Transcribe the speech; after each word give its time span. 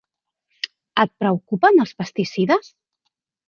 Et 1.03 1.13
preocupen 1.23 1.79
els 1.87 1.95
pesticides? 2.03 2.77